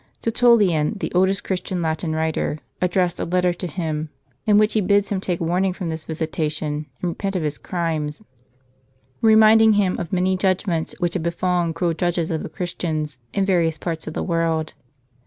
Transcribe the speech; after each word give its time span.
Tertullian, 0.23 0.97
the 0.97 1.11
oldest 1.13 1.43
Christian 1.43 1.79
Latin 1.83 2.15
writer, 2.15 2.57
addressed 2.81 3.19
a 3.19 3.23
letter 3.23 3.53
to 3.53 3.67
him, 3.67 4.09
in 4.47 4.57
which 4.57 4.73
he 4.73 4.81
bids 4.81 5.09
him 5.09 5.21
take 5.21 5.39
warning 5.39 5.73
from 5.73 5.89
this 5.89 6.05
visitation, 6.05 6.87
and 7.03 7.09
repent 7.09 7.35
of 7.35 7.43
his 7.43 7.59
crimes; 7.59 8.23
reminding 9.21 9.73
hini 9.75 9.99
of 9.99 10.11
many 10.11 10.35
judgments 10.35 10.95
which 10.97 11.13
had 11.13 11.21
befallen 11.21 11.71
cruel 11.71 11.93
judges 11.93 12.31
of 12.31 12.41
the 12.41 12.49
Christians, 12.49 13.19
in 13.31 13.45
various 13.45 13.77
parts 13.77 14.07
of 14.07 14.15
the 14.15 14.23
world. 14.23 14.73